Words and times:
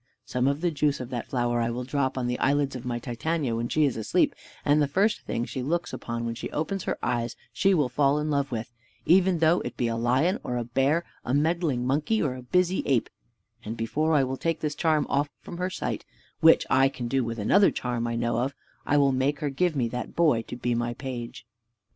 Some 0.25 0.47
of 0.47 0.61
the 0.61 0.71
juice 0.71 0.99
of 0.99 1.11
that 1.11 1.27
flower 1.27 1.61
I 1.61 1.69
will 1.69 1.83
drop 1.83 2.17
on 2.17 2.25
the 2.25 2.39
eyelids 2.39 2.75
of 2.75 2.87
my 2.87 2.97
Titania 2.97 3.55
when 3.55 3.69
she 3.69 3.85
is 3.85 3.95
asleep; 3.95 4.33
and 4.65 4.81
the 4.81 4.87
first 4.87 5.19
thing 5.27 5.45
she 5.45 5.61
looks 5.61 5.93
upon 5.93 6.25
when 6.25 6.33
she 6.33 6.49
opens 6.49 6.85
her 6.85 6.97
eyes 7.03 7.35
she 7.53 7.75
will 7.75 7.87
fall 7.87 8.17
in 8.17 8.31
love 8.31 8.51
with, 8.51 8.71
even 9.05 9.37
though 9.37 9.59
it 9.59 9.77
be 9.77 9.87
a 9.87 9.95
lion 9.95 10.39
or 10.43 10.57
a 10.57 10.63
bear, 10.63 11.05
a 11.23 11.35
meddling 11.35 11.85
monkey, 11.85 12.19
or 12.19 12.33
a 12.33 12.41
busy 12.41 12.81
ape; 12.87 13.11
and 13.63 13.77
before 13.77 14.15
I 14.15 14.23
will 14.23 14.37
take 14.37 14.61
this 14.61 14.73
charm 14.73 15.03
from 15.05 15.11
off 15.59 15.59
her 15.59 15.69
sight, 15.69 16.03
which 16.39 16.65
I 16.67 16.89
can 16.89 17.07
do 17.07 17.23
with 17.23 17.37
another 17.37 17.69
charm 17.69 18.07
I 18.07 18.15
know 18.15 18.39
of, 18.39 18.55
I 18.87 18.97
will 18.97 19.11
make 19.11 19.39
her 19.41 19.51
give 19.51 19.75
me 19.75 19.87
that 19.89 20.15
boy 20.15 20.41
to 20.41 20.55
be 20.55 20.73
my 20.73 20.95
page." 20.95 21.45